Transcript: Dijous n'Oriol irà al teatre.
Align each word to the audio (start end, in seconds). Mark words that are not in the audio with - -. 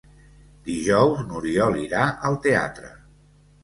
Dijous 0.69 1.23
n'Oriol 1.29 1.79
irà 1.85 2.09
al 2.31 2.43
teatre. 2.51 2.95